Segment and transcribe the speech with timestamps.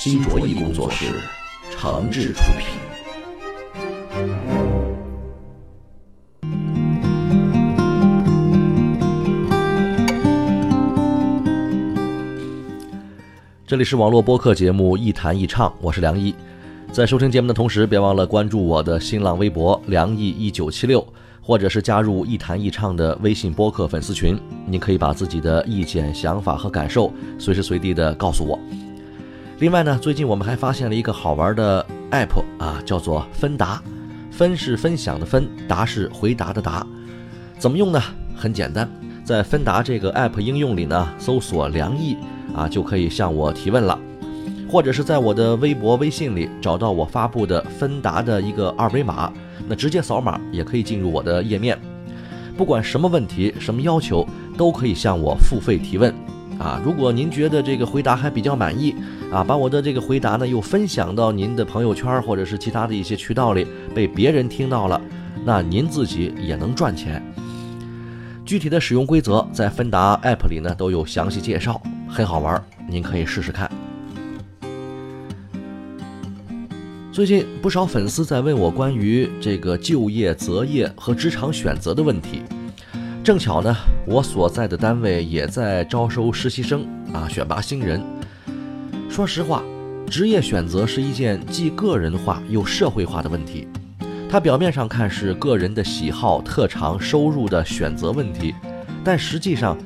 [0.00, 1.06] 新卓艺工作室，
[1.72, 2.68] 诚挚出品。
[13.66, 16.32] 这里是网络播客节目《一弹一唱》，我是梁毅。
[16.92, 21.04] 在收听节目的同时，别忘了关注我的新浪微博“梁毅一九七六”，
[21.42, 24.38] 或者是加入“一弹一唱”的微信播客粉丝群。
[24.64, 28.56] 你可以把自己的意见、想法和感受随时随地的告诉我。
[29.58, 33.82] 另外呢，最近我们还发现了一个好玩的 app 啊，叫做分答。
[34.30, 36.86] 分是分享的分，答是回答的答。
[37.58, 38.00] 怎么用呢？
[38.36, 38.88] 很简单，
[39.24, 42.16] 在分答这个 app 应用里呢，搜索“梁毅”。
[42.54, 43.98] 啊，就可以向我提问了，
[44.70, 49.30] 或者是在我的微博、微信里找到我发布的芬达的一个二维码，
[49.68, 51.78] 那直接扫码也可以进入我的页面。
[52.56, 56.12] 不管什么问题、什么要求，都可以向我付费提问。
[56.58, 58.94] 啊，如果您觉得这个回答还比较满意，
[59.30, 65.00] 啊，把我的这个回答呢又分享到您的朋友圈或者是其他的一些渠道里，被别人听到了，
[65.44, 67.22] 那您自己也能赚钱。
[68.44, 71.80] 具体的使用规则在芬达 App 里呢都有详细介绍。
[72.08, 73.70] 很好玩，您可以试试看。
[77.12, 82.42] 最近不少粉丝在问我关于这个就业、择业和职场选择的问题。
[83.28, 83.76] 正巧呢，
[84.06, 88.02] 我所在的单位也在招收实习生啊，选拔新人。
[89.10, 89.62] 说实话，
[90.06, 93.68] 职业选择是一件既个人化又社会化的问题。
[94.30, 98.54] 它表面上看是个人的喜好、特长、收入的选择问题，
[99.04, 99.76] 但实际上。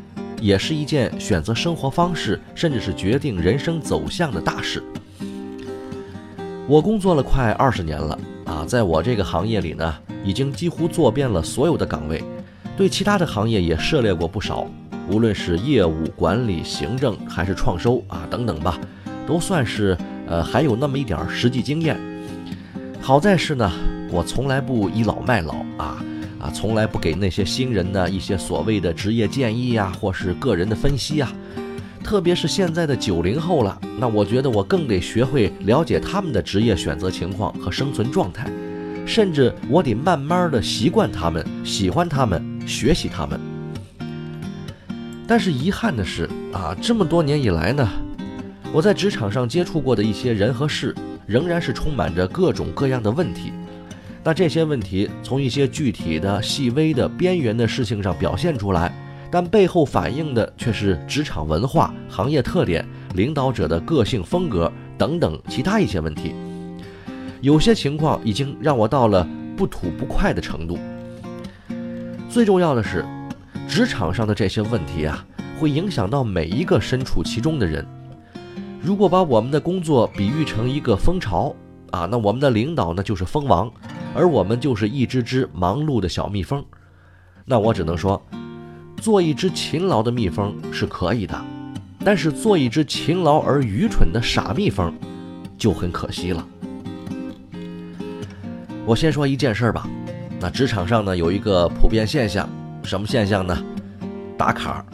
[0.41, 4.81] 也是一件选择生活方式，甚至是决定人生走向的大事。
[6.69, 9.95] 我工作了快二十年了啊，在我这个行业里呢，
[10.25, 12.23] 已经几乎做遍了所有的岗位，
[12.83, 14.67] 对其他的行业也涉猎过不少，
[15.09, 18.77] 无论是业务管理、行政还是创收啊等等吧，
[19.25, 21.97] 都算是呃还有那么一点实际经验。
[23.01, 23.71] 好在是呢，
[24.11, 26.03] 我从来不倚老卖老啊。
[26.41, 31.33] 啊，从来不给那些新人呢一些所谓的职业建议呀，或是个人的分析呀。
[32.03, 38.51] 特别是现在的九零后了，那我觉得我更得学会了解他们的职业选择情况和生存状态，
[39.07, 43.41] 甚至我得慢慢的习惯他们，喜欢他们，学习他们。
[45.27, 47.89] 但是遗憾的是啊，这么多年以来呢，
[48.73, 50.95] 我在职场上接触过的一些人和事，
[51.27, 53.53] 仍然是充满着各种各样的问题。
[54.25, 58.93] 那这些问题从一些具体的、细微的、边缘的事情上表现出来，
[59.31, 66.35] 但背后反映的却是职场文化、行业特点、领导者的个性风格等等其他一些问题。
[67.41, 70.79] 有些情况已经让我到了不吐不快的程度。
[72.33, 73.05] 最重要的是，
[73.69, 75.23] 职场上的这些问题啊，
[75.61, 77.87] 会影响到每一个身处其中的人。
[78.81, 81.55] 如果把我们的工作比喻成一个蜂巢
[81.91, 83.71] 啊，那我们的领导呢就是蜂王。
[84.15, 86.65] 而我们就是一只只忙碌的小蜜蜂，
[87.45, 88.21] 那我只能说，
[88.97, 91.39] 做一只勤劳的蜜蜂是可以的，
[92.03, 94.91] 但是做一只勤劳而愚蠢的傻蜜蜂，
[95.59, 96.47] 就很可惜了。
[98.87, 99.87] 我先说一件事儿吧，
[100.43, 102.49] 那职场上呢有一个普遍现象，
[102.83, 103.57] 什么现象呢？
[104.37, 104.85] 打卡。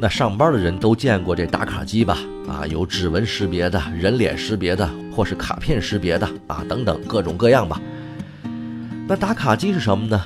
[0.00, 2.16] 那上班的人都见过这打卡机吧？
[2.48, 7.78] 啊，有指纹识别的、人脸识别的，或是卡片识别的啊，等等各种各样吧。
[9.06, 10.18] 那打卡机是什么呢？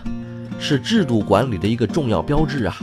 [0.61, 2.77] 是制度管理的一个重要标志啊。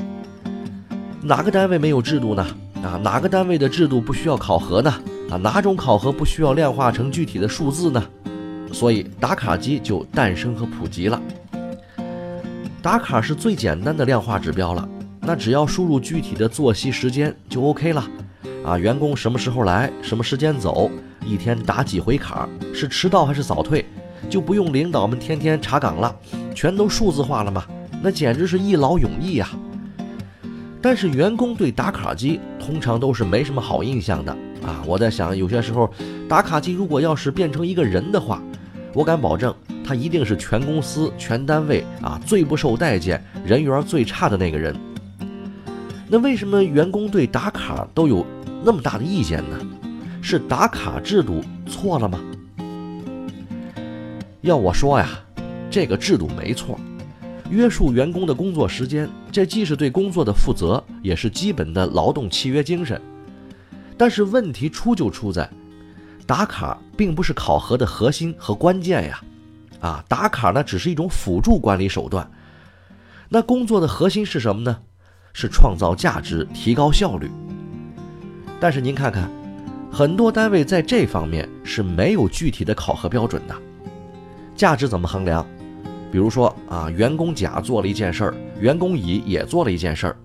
[1.22, 2.46] 哪个单位没有制度呢？
[2.84, 4.93] 啊，哪个单位的制度不需要考核呢？
[5.32, 8.03] 啊，哪种考核不需要量化成具体的数字呢？
[8.73, 11.22] 所以打卡机就诞生和普及了。
[12.84, 14.85] 打卡是最简单的量化指标了。
[15.22, 18.06] 那只要输入具体的作息时间就 OK 了。
[18.66, 20.91] 啊，员工什么时候来，什么时间走，
[21.26, 23.85] 一天打几回卡，是迟到还是早退？
[24.30, 26.14] 就不用领导们天天查岗了，
[26.53, 27.64] 全都数字化了嘛？
[28.02, 29.47] 那简直是一劳永逸呀！
[30.82, 34.84] 但是员工对打卡机通常都是没什么好印象的啊！
[34.85, 35.90] 我在想，有些时候
[36.28, 38.44] 打卡机如果要是变成一个人的话，
[38.94, 44.76] 我敢保证他一定是全公司、全单位啊最不受待见、人缘最差的那个人。
[46.08, 48.26] 那为什么员工对打卡都有
[48.64, 49.59] 那么大的意见呢？
[50.22, 52.20] 是打卡制度错了吗？
[54.41, 55.09] 要我说呀，
[55.70, 56.80] 这个制度没错，
[57.50, 63.02] 约束员工的工作时间，这既是对工作的负责，也是基本的劳动契约精神。
[63.97, 65.50] 但是问题出就出在，
[66.26, 69.22] 打卡并不是考核的核心和关键呀，
[69.84, 72.26] 啊，打卡呢只是一种辅助管理手段。
[73.28, 74.80] 那工作的核心是什么呢？
[75.34, 77.30] 是创造价值、提高效率。
[78.62, 79.30] 但是您看看，
[79.91, 83.56] 很多单位在这方面是没有具体的考核标准的。
[84.56, 85.46] 价值怎么衡量？
[86.09, 90.16] 比如说啊，员工甲做了一件事儿，员工乙也做了一件事儿。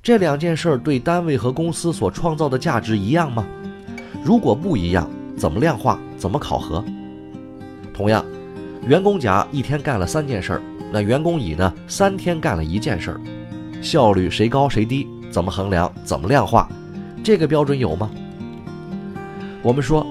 [0.00, 3.44] 这两件事儿对单位和公司所创造的价值一样吗？
[4.22, 5.98] 如果不一样，怎么量化？
[6.16, 6.84] 怎么考核？
[7.94, 8.24] 同样，
[8.86, 10.62] 员工甲一天干了三件事儿，
[10.92, 11.72] 那员工乙呢？
[11.86, 13.20] 三天干了一件事儿，
[13.80, 15.06] 效率谁高谁低？
[15.30, 15.90] 怎么衡量？
[16.04, 16.68] 怎么量化？
[17.22, 18.10] 这个标准有吗？
[19.62, 20.04] 我们说，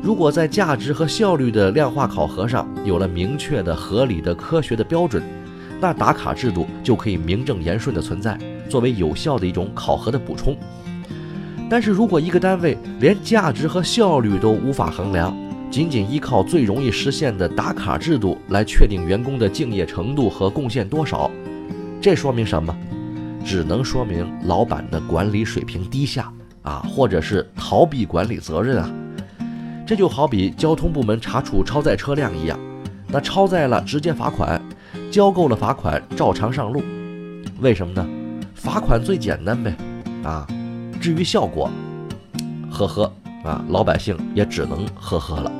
[0.00, 5.20] 如果在价值和效率的量化考核上有了明确的、合理的、科学的标准，
[5.80, 8.38] 那打卡制度就可以名正言顺的存在。
[8.68, 10.56] 作为有效的一种考核的补充，
[11.68, 15.36] 但是如果一个单位连价值和效率都无法衡量，
[15.72, 21.30] 仅仅依靠最容易实现的打卡制度来确定员工的敬业程度和贡献多少，
[21.98, 22.76] 这说明什么？
[23.42, 26.30] 只能说明老板的管理水平低下
[26.60, 28.92] 啊，或者是逃避管理责任啊。
[29.86, 32.60] 这就好比交通部门查处超载车辆一样，
[33.08, 34.60] 那超载了直接罚款，
[35.10, 36.82] 交够了罚款照常上路，
[37.60, 38.06] 为什么呢？
[38.54, 39.74] 罚款最简单呗，
[40.22, 40.46] 啊，
[41.00, 41.70] 至于效果，
[42.70, 43.10] 呵呵，
[43.42, 45.52] 啊，老百姓也只能呵呵了。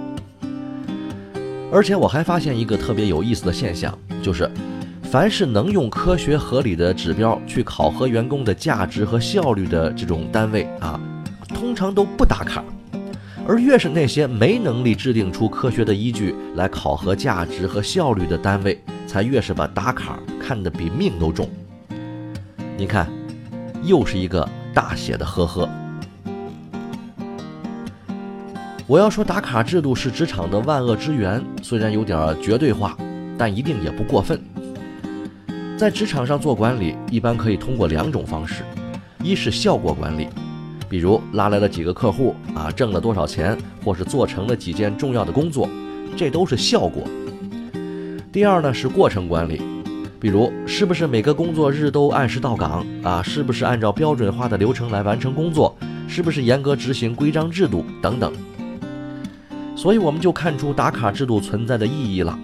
[1.72, 4.50] 而且我还发现一个特别有意思的现象，就是，
[5.04, 11.00] 凡是能用科学合理的指标去考核员工的价值和效率的这种单位啊，
[11.48, 12.62] 通常都不打卡，
[13.48, 21.48] 而越是那些没能力制定出科学的依据来考核价值和效率的单位，才越是把打卡看得比命都重。
[22.76, 23.10] 你看，
[23.82, 25.66] 又是一个大写的呵呵。
[28.92, 32.94] 我要说打卡制度是职场的万恶之源，虽然有点绝对化，
[33.38, 34.38] 但一定也不过分。
[35.78, 38.62] 在职场上做管理，一般可以通过两种方式：
[39.24, 40.28] 一是效果管理，
[40.90, 45.66] 比如拉来了几个客户啊，挣了多少钱，或是做成了几件重要的工作，
[46.14, 47.02] 这都是效果；
[48.30, 49.62] 第二呢是过程管理。
[50.20, 53.22] 比如，是不是每个工作日都按时到岗啊？
[53.22, 55.74] 是不是按照标准化的流程来完成工作？
[56.06, 58.30] 是不是严格执行规章制度等等？
[59.82, 62.38] 所以，我们就看出打卡制度存在的意义了。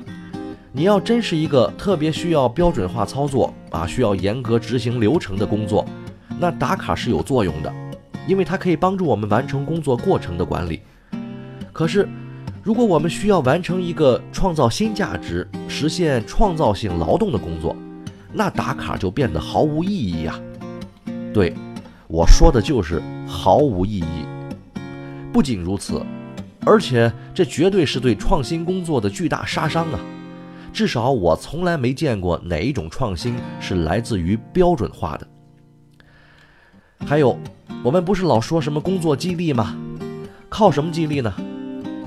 [0.72, 5.86] 你要真是一个特别需要标准化操作啊，需要严格执行流程的工作，
[6.40, 7.72] 那打卡是有作用的，
[8.26, 10.80] 因为它可以帮助我们完成工作过程的管理。
[11.72, 12.08] 可是，
[12.60, 17.76] 如果我们需要完成一个创造新价值、实现创造性劳动的工作，
[18.32, 20.36] 那打卡就变得毫无意义呀。
[21.32, 21.54] 对，
[22.08, 24.26] 我说的就是毫无意义。
[25.32, 26.02] 不仅如此，
[26.68, 29.98] 而且这绝对是对创新工作的巨大杀伤啊！
[30.70, 35.26] 至少我从来没见过哪一种创新是来自于标准化的。
[37.06, 37.38] 还有，
[37.82, 39.74] 我们不是老说什么工作激励吗？
[40.50, 41.32] 靠什么激励呢？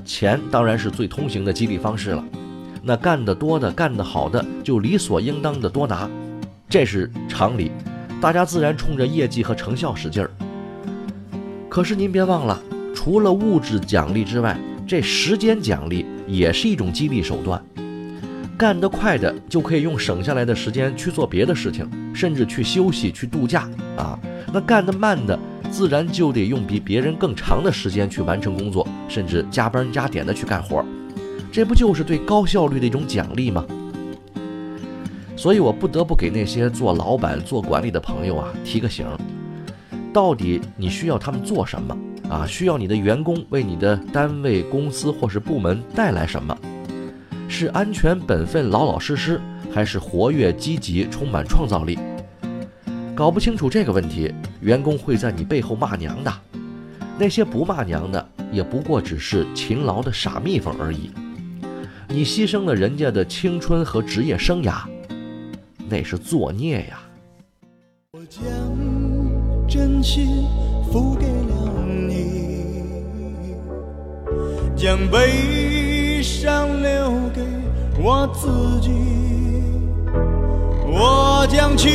[0.04, 2.24] 钱当然是最通行的激励方式了，
[2.84, 6.08] 那干得多的、干得好的就理所应当的多拿，
[6.68, 7.72] 这是常理，
[8.20, 10.30] 大家自然冲着业绩和成效使劲儿。
[11.68, 12.62] 可是您别忘了，
[13.02, 14.56] 除了物质奖励之外，
[14.86, 17.60] 这时间奖励也是一种激励手段。
[18.56, 24.16] 干得快的就可以用省下来的时间去做别的事情，甚至去休息、去度假啊。
[24.52, 25.36] 那干得慢的。
[25.68, 30.84] 自然就得用比别人更长的时间去完成工作，甚至加班加点的去干活，
[31.50, 33.64] 这不就是对高效率的一种奖励吗？
[35.34, 39.04] 所以我不得不给那些做老板、做管理的朋友啊提个醒：
[40.12, 41.96] 到底你需要他们做什么
[42.32, 42.46] 啊？
[42.46, 46.56] 需要你的员工为你的单位、公司或是部门带来什么？
[47.48, 51.98] 是安全、本分、老老实实，还是活跃、积极、充满创造力？
[53.14, 56.32] 搞不清楚这个问题，员工会在你背后骂娘的。
[57.18, 61.10] 那些不骂娘的，也不过只是勤劳的傻蜜蜂而已。
[62.08, 64.84] 你牺牲了人家的青春和职业生涯，
[65.88, 67.02] 那是作孽呀。
[68.12, 68.42] 我将
[69.68, 70.44] 真心
[70.90, 71.91] 付给了你，
[74.82, 77.40] 将悲伤留给
[78.02, 78.90] 我自己
[80.84, 81.88] 我将青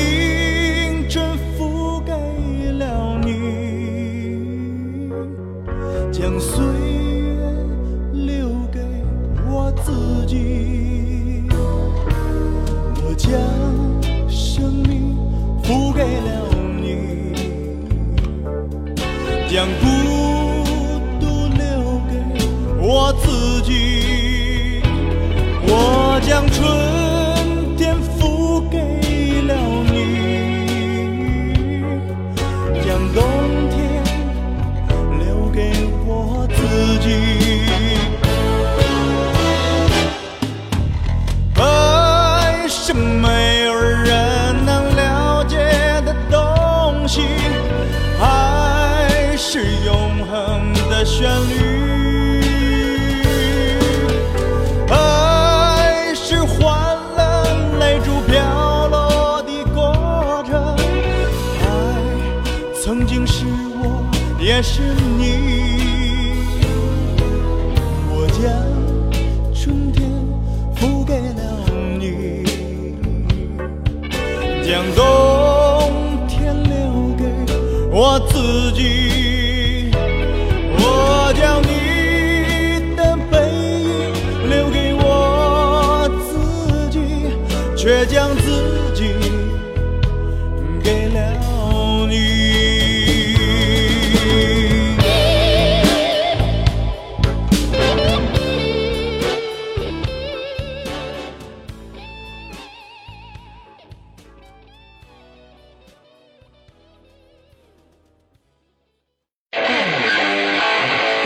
[1.10, 2.14] 春付给
[2.80, 5.10] 了你。
[6.14, 7.52] 将岁月
[8.14, 8.80] 留给
[9.50, 11.44] 我自己
[13.04, 13.30] 我将
[14.30, 15.14] 生命
[15.62, 16.48] 付给了
[16.82, 17.34] 你
[19.50, 20.07] 将不
[64.58, 64.82] 也是
[65.20, 65.24] 你。
[68.10, 68.42] 我将
[69.54, 70.10] 春天
[70.76, 71.42] 付给了
[72.00, 72.44] 你，
[74.68, 76.74] 将冬天留
[77.16, 77.24] 给
[77.92, 78.57] 我自己。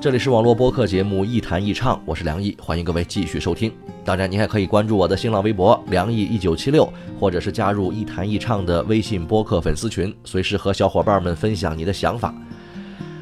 [0.00, 3.72] 这里是网络播客节目《一谈一唱》，我是梁毅，欢迎各位继续收听。
[4.04, 6.88] 当然，您还可以关注我的新浪微博“梁毅一九七六”，
[7.18, 12.32] 或者是加入“一谈一唱”的微信播客粉丝群，随时和小伙伴们分享你的想法。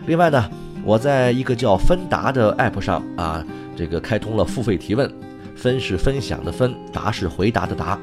[0.07, 0.51] 另外呢，
[0.85, 3.43] 我在一个叫芬达的 app 上啊，
[3.75, 5.11] 这个开通了付费提问，
[5.57, 7.99] 分是分享的分，答是回答的答。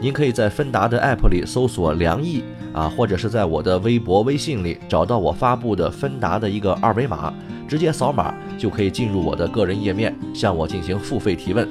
[0.00, 2.42] 您可以在芬达的 app 里搜索“梁毅”
[2.74, 7.32] 啊，或者是在我的微博、微信里找到我发布的芬达的一个二维码。
[7.66, 11.66] 直接扫码就可以进入我的个人页面，向我进行付费提问。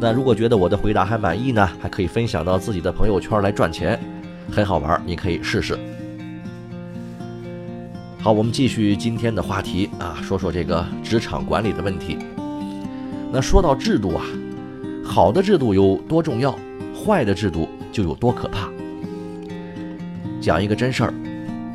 [0.00, 4.00] 那如果觉得我的回答还满意呢，还可以分享到自己的朋友圈来赚钱，
[4.50, 5.78] 很好玩，你可以试试。
[8.20, 12.16] 好，我们继续今天的话题啊，说说这个职场管理的问题。
[13.30, 14.24] 那说到制度啊，
[15.04, 16.58] 好的制度有多重要，
[16.98, 18.68] 坏的制度就有多可怕。
[20.40, 21.14] 讲一个真事儿。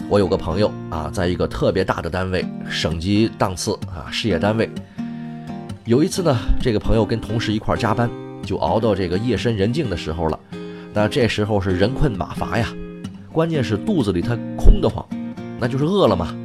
[0.10, 4.70] 我有个朋友啊，在一个特别大的单位，省级档次啊，事业单位。
[5.86, 8.10] 有一次呢，这个朋友跟同事一块加班，
[8.46, 10.40] 就熬到这个夜深人静的时候了。
[10.94, 12.68] 那这时候是人困马乏呀，
[13.32, 15.04] 关键是肚子里他空得慌，
[15.60, 16.36] 那就是饿了嘛。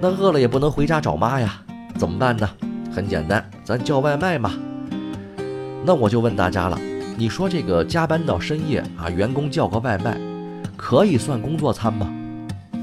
[0.00, 1.62] 那饿了也不能回家找妈呀，
[1.96, 2.48] 怎么办呢？
[2.90, 4.52] 很简单，咱叫外卖嘛。
[5.84, 6.78] 那我就问大家了，
[7.18, 10.16] 你说这个加班到深夜啊，员工叫个外卖，
[10.76, 12.08] 可以算工作餐吗？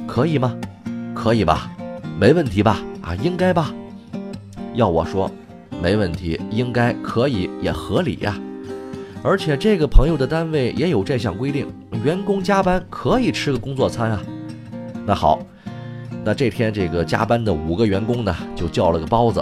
[0.05, 0.53] 可以吗？
[1.13, 1.71] 可以吧，
[2.19, 2.81] 没问题吧？
[3.01, 3.73] 啊，应该吧？
[4.73, 5.31] 要我说，
[5.81, 8.37] 没问题，应该可以，也合理呀。
[9.23, 11.65] 而且这个朋友的单位也有这项规定，
[12.03, 14.21] 员工加班可以吃个工作餐啊。
[15.05, 15.39] 那好，
[16.25, 19.41] 那这天这个加班的五个员工呢，就叫了个包子，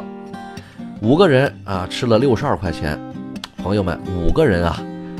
[1.02, 3.00] 五个人啊吃了六十二块钱。
[3.64, 4.78] 朋友们，五个人啊，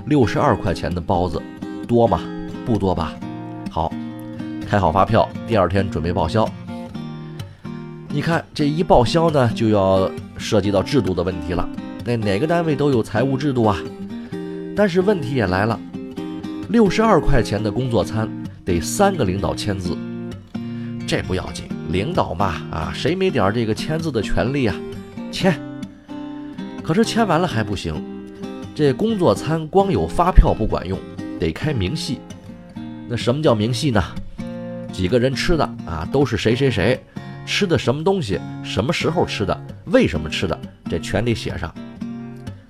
[0.08, 1.42] 六十二块钱的包子，
[1.88, 2.20] 多吗？
[2.66, 3.14] 不多吧？
[3.72, 3.90] 好。
[4.68, 6.46] 开好发票，第二天准备报销。
[8.10, 11.68] 你看这一报销呢，就要涉及到制度的问题了。
[12.04, 13.78] 那哪个单位都有财务制度啊？
[14.76, 15.80] 但是问题也来了，
[16.68, 18.28] 六十二块钱的工作餐
[18.66, 19.96] 得三个领导签字。
[21.08, 24.76] 这不要紧，领导嘛啊，谁没点这个签字的权利啊？
[25.32, 25.58] 签。
[26.84, 28.04] 可是签完了还不行，
[28.76, 30.98] 这工作餐光有发票不管用，
[31.40, 32.20] 得开明细。
[33.08, 34.04] 那什么叫明细呢？
[34.92, 37.00] 几个人吃的啊，都是谁谁谁
[37.46, 41.74] 吃的什么东西，什么时候吃的，为什么吃的，这全得写上。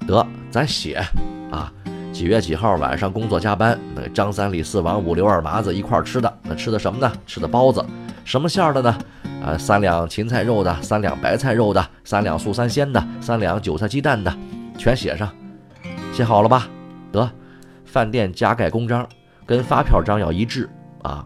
[0.06, 1.02] 得，咱写
[1.50, 1.72] 啊，
[2.12, 7.10] 几月几号晚上工作加班，那张三李四王五刘二麻子一块吃的，那吃的什么呢？
[7.26, 7.86] 吃的包子，
[8.26, 8.98] 什么馅儿的呢？
[9.42, 14.34] 啊，三两芹菜肉的，三两白菜肉的，三两素三鲜的，三两韭菜鸡蛋的，
[14.78, 15.30] 全写上。
[16.14, 16.70] 写好了吧？
[17.12, 17.28] 得，
[17.86, 19.10] 饭店加盖公章，
[19.48, 20.70] 跟发票章要一致
[21.02, 21.26] 啊。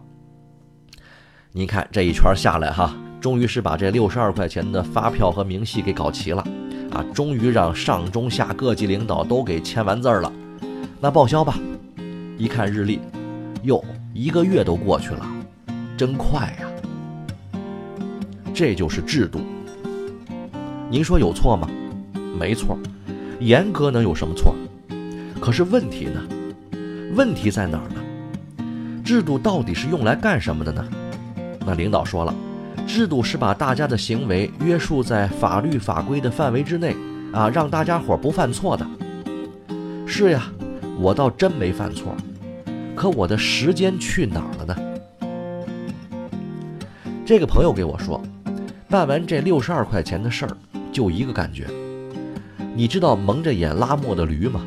[1.52, 6.42] 您看这一圈下来哈，终于是把这六十二块钱的发票和明细给搞齐了，
[6.90, 10.32] 啊，终于让上中下各级领导都给签完字了。
[10.98, 11.58] 那报销吧。
[12.38, 12.98] 一看日历，
[13.64, 15.26] 哟，一个月都过去了，
[15.98, 17.62] 真快呀！
[18.54, 19.40] 这就是制度。
[20.88, 21.68] 您说有错吗？
[22.38, 22.78] 没错，
[23.38, 24.54] 严格能有什么错？
[25.40, 26.20] 可是问题呢？
[27.14, 29.02] 问题在哪儿呢？
[29.02, 30.86] 制度到底是用来干什么的呢？
[31.64, 32.34] 那领导说了，
[32.86, 36.94] 制度是把大家的行为约束在法律法规的范围之内，
[37.32, 38.86] 啊，让大家伙不犯错的。
[40.06, 40.50] 是呀，
[40.98, 42.14] 我倒真没犯错，
[42.94, 44.76] 可我的时间去哪儿了呢？
[47.24, 48.22] 这个朋友给我说，
[48.88, 50.56] 办完这六十二块钱的事儿，
[50.92, 51.66] 就一个感觉。
[52.74, 54.60] 你知道蒙着眼拉磨的驴吗？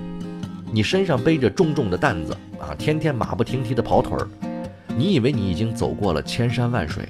[0.73, 4.27] 你身上背着重重的担子啊，天天马不停蹄的跑腿儿，
[4.95, 7.07] 你以为你已经走过了千山万水，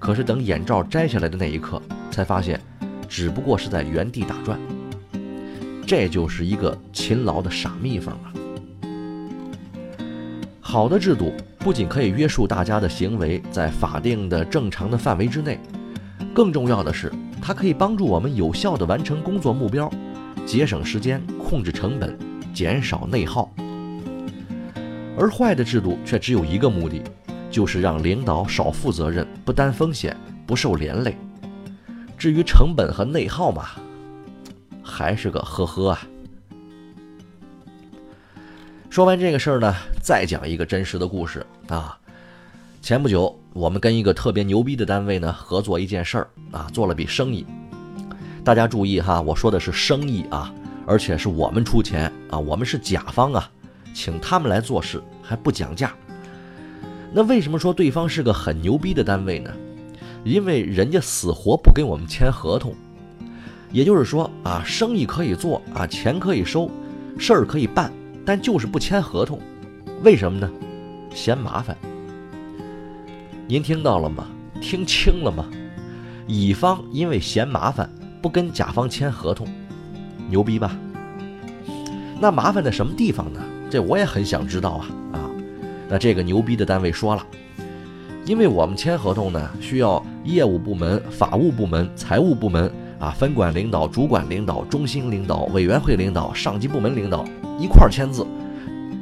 [0.00, 1.80] 可是等眼罩摘下来的那一刻，
[2.10, 2.60] 才发现，
[3.08, 4.58] 只不过是在原地打转。
[5.86, 8.34] 这就是一个勤劳的傻蜜蜂啊！
[10.60, 15.60] 好的制度不仅可以约束大家的行为在法定的正常的范围之内，
[16.34, 19.88] 更重要的是，它可以帮助我们有效地完成工作目标，
[20.44, 22.18] 节省时间，控制成本。
[22.54, 23.52] 减少内耗，
[25.18, 27.02] 而坏的制度却只有一个目的，
[27.50, 31.16] 就是让领导少负责任、不担风险、不受连累。
[32.16, 33.70] 至于成本和内耗嘛，
[34.82, 36.06] 还是个呵呵啊。
[38.88, 41.98] 说完这个事儿呢，再讲一个真实的故事啊。
[42.80, 47.44] 前不久，我们跟一个特别牛逼的单位呢合作一件事儿啊，做了笔生意。
[48.44, 50.54] 大家注意哈，我说的是生意啊。
[50.86, 53.50] 而且是我们出钱啊，我们是甲方啊，
[53.94, 55.92] 请他们来做事还不讲价。
[57.12, 59.50] 那为什么说对方是个很牛逼的单位呢？
[60.24, 62.74] 因为人家死活不跟我们签合同，
[63.70, 66.70] 也就是说啊，生意可以做啊，钱可以收，
[67.18, 67.92] 事儿可以办，
[68.24, 69.38] 但就是不签合同。
[70.02, 70.50] 为什么呢？
[71.14, 71.76] 嫌麻烦。
[73.46, 74.26] 您听到了吗？
[74.60, 75.46] 听清了吗？
[76.26, 77.88] 乙方因为嫌麻烦，
[78.22, 79.46] 不跟甲方签合同。
[80.28, 80.76] 牛逼吧？
[82.20, 83.40] 那麻烦在什么地方呢？
[83.70, 85.30] 这我也很想知道啊啊！
[85.88, 87.26] 那这个牛逼的单位说了，
[88.24, 97.24] 因为我们签合同呢，需要业务部门、法务部门、财务部门啊，分管领导、主管领导、中心领导、委员会领导、上级部门领导
[97.58, 98.24] 一块儿签字，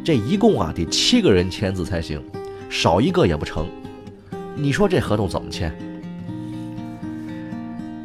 [0.02, 2.20] 这一共啊得七个人签字才行，
[2.70, 3.66] 少一个也不成。
[4.56, 5.72] 你说这合同怎么签？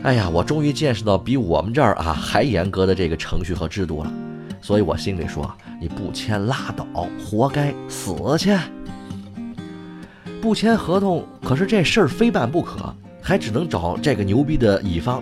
[0.07, 4.13] 哎呀，我终于见识到比我们这儿啊还严格的这个程序和制度了，
[4.61, 6.87] 所以我心里说，你不签拉倒，
[7.19, 8.57] 活该死去。
[10.41, 15.21] 不签合同，可是这事儿非办不可，还只能找这个牛逼的乙方，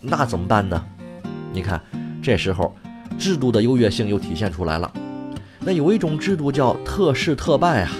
[0.00, 0.84] 那怎么办呢？
[1.52, 1.80] 你看，
[2.20, 2.74] 这时候
[3.16, 4.92] 制度的优越性又体现出来了。
[5.60, 7.92] 那有一种制度叫特事特办啊，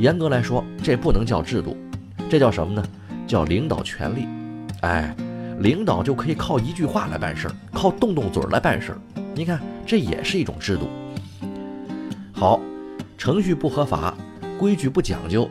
[0.00, 1.76] 严格来说，这不能叫制度，
[2.28, 2.84] 这叫什么呢？
[3.24, 4.26] 叫领导权力。
[4.80, 5.14] 哎。
[5.60, 8.98] 领导就可以靠一句话来办事儿，靠动动嘴儿来办事儿。
[9.34, 10.88] 你看，这也是一种制度。
[12.32, 12.60] 好，
[13.16, 14.14] 程序不合法，
[14.58, 15.48] 规矩不讲究，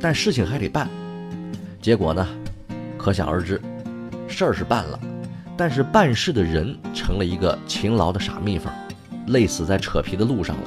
[0.00, 0.88] 但事情还得办。
[1.80, 2.26] 结果呢，
[2.98, 3.60] 可想而知，
[4.26, 4.98] 事儿是办了，
[5.56, 8.72] 但是办事的人成了一个勤劳的傻蜜蜂，
[9.28, 10.62] 累死在扯皮的路上了。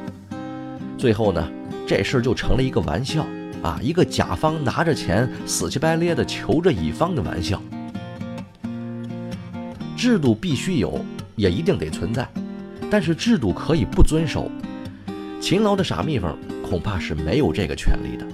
[0.98, 1.46] 最后呢，
[1.86, 3.26] 这事儿就成了一个玩笑
[3.62, 7.62] 啊，一个甲方拿着钱死乞白咧的求着乙方的玩笑。
[10.00, 11.04] 制度必须有，
[11.36, 12.26] 也一定得存在，
[12.90, 14.50] 但是制度可以不遵守。
[15.42, 16.34] 勤劳的傻蜜蜂
[16.64, 18.26] 恐怕是没有这个权利的。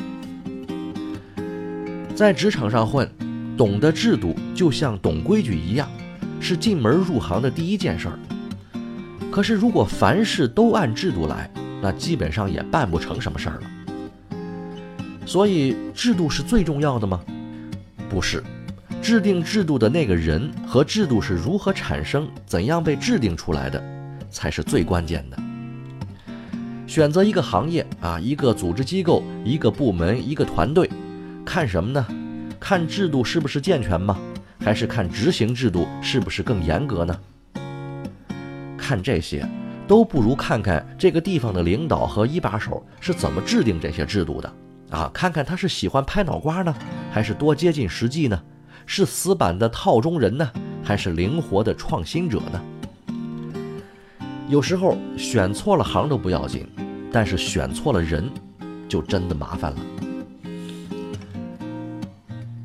[2.13, 3.09] 在职场上混，
[3.57, 5.89] 懂得制度就像懂规矩一样，
[6.39, 8.19] 是进门入行的第一件事儿。
[9.31, 11.49] 可是如果凡事都按制度来，
[11.81, 14.37] 那基本上也办不成什么事儿了。
[15.25, 17.19] 所以，制度是最重要的吗？
[18.07, 18.43] 不是。
[19.05, 23.79] 制定制度的那个人和制度是如何产生、怎样被制定出来的，
[24.31, 25.37] 才是最关键的。
[26.87, 30.89] 选择一个行业啊，一个组织机构、一个部门、一个团队，
[31.45, 32.03] 看什么呢？
[32.59, 34.17] 看制度是不是健全吗？
[34.59, 37.15] 还是看执行制度是不是更严格呢？
[38.75, 39.47] 看这些，
[39.87, 44.51] 都不如看看这个地方的领导和一把手是怎么制定这些制度的
[44.89, 45.11] 啊！
[45.13, 46.73] 看看他是喜欢拍脑瓜呢，
[47.11, 48.41] 还是多接近实际呢？
[48.85, 50.49] 是死板的套中人呢，
[50.83, 52.61] 还是灵活的创新者呢？
[54.47, 56.67] 有时候选错了行都不要紧，
[57.11, 58.29] 但是选错了人，
[58.87, 59.77] 就真的麻烦了。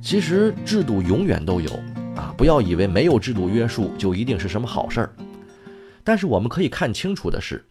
[0.02, 1.70] 其实制度永远都有
[2.16, 5.12] 啊，不要以为没有制度约束就一定是什么好事儿。
[6.04, 7.64] 但是我们可以看清楚的是，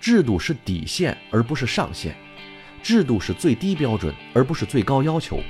[0.00, 2.14] 制度是底线而不是上限，
[2.82, 5.40] 制度是最低标准而不是最高要求。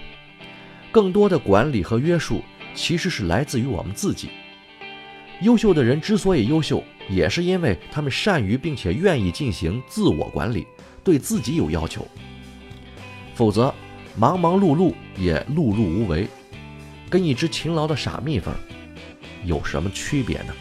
[0.91, 2.43] 更多的管理和约束
[2.75, 4.31] 其实是来自于我们自己。
[5.43, 10.67] 优秀的人之所以优秀，也是因为他们善于并且愿意进行自我管理，
[11.05, 12.07] 对自己有要求。
[13.35, 13.73] 否则，
[14.17, 16.27] 忙忙碌碌也碌碌无为，
[17.09, 18.53] 跟一只勤劳的傻蜜蜂
[19.45, 20.53] 有什么区别呢？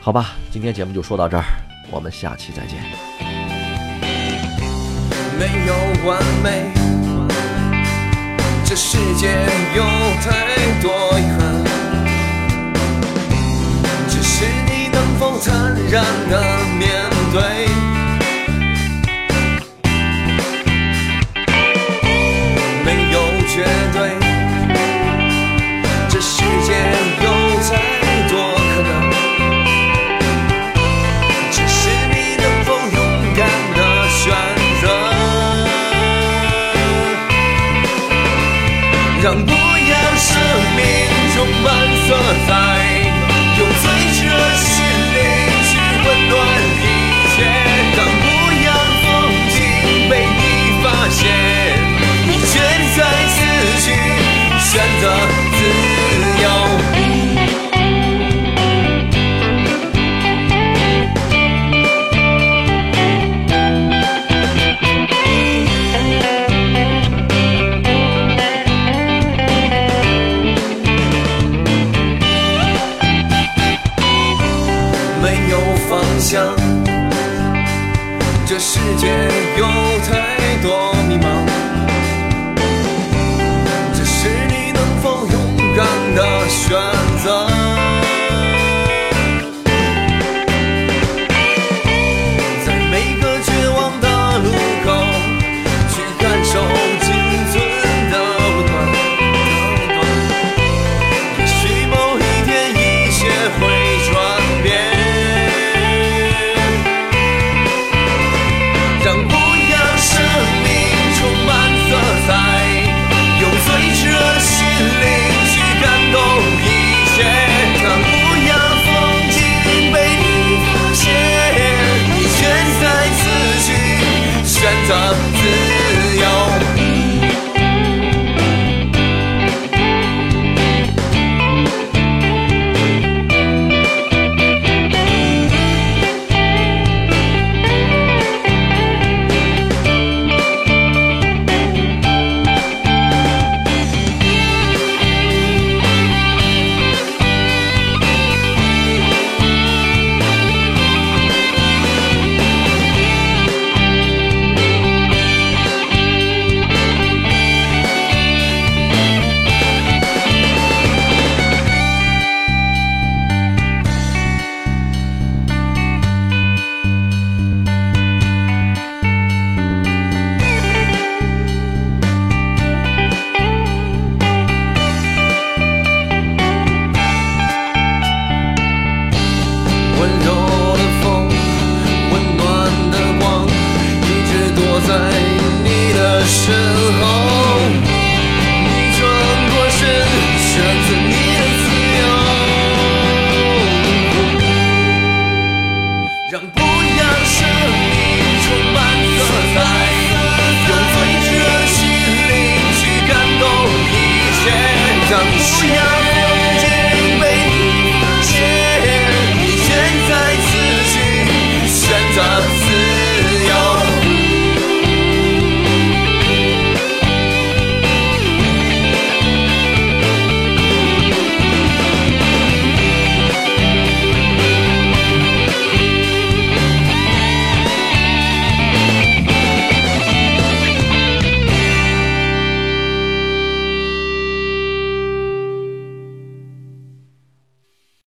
[0.00, 1.44] 好吧，今天节目就说到这儿，
[1.90, 2.78] 我们下期再见。
[5.38, 5.74] 没有
[6.06, 6.70] 完美，
[8.64, 9.26] 这世界
[9.74, 9.82] 有
[10.22, 10.46] 太
[10.80, 11.64] 多遗憾。
[14.08, 16.34] 只是你能否坦然的
[16.78, 17.05] 面
[39.26, 39.56] 让不要
[40.14, 40.40] 生
[40.76, 40.84] 命
[41.34, 41.66] 充满
[42.06, 42.14] 色
[42.46, 42.48] 彩，
[43.58, 43.84] 用最
[44.22, 45.18] 热心灵
[45.66, 45.70] 去
[46.06, 46.32] 温暖
[46.78, 46.86] 一
[47.34, 47.36] 切，
[47.96, 48.24] 让不
[48.64, 48.68] 要
[49.02, 49.04] 风
[49.50, 49.58] 景
[50.08, 50.40] 被你
[50.80, 51.95] 发现。